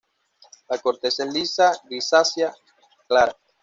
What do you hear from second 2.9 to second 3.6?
clara.